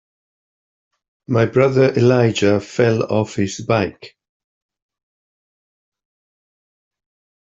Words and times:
My 1.27 1.45
brother 1.45 1.93
Elijah 1.93 2.59
fell 2.59 3.03
off 3.03 3.35
his 3.35 3.59
bike. 3.63 4.15